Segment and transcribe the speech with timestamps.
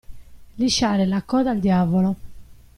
[0.55, 2.15] Lisciare la coda al diavolo.